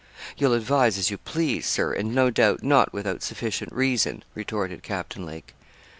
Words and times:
'You'll 0.35 0.55
advise 0.55 0.97
as 0.97 1.11
you 1.11 1.19
please, 1.19 1.67
Sir, 1.67 1.93
and 1.93 2.15
no 2.15 2.31
doubt 2.31 2.63
not 2.63 2.91
without 2.91 3.21
sufficient 3.21 3.71
reason,' 3.71 4.23
retorted 4.33 4.81
Captain 4.81 5.27
Lake. 5.27 5.53